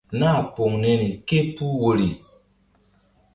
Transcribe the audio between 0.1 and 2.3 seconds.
Nah poŋ niri ké puh woyri.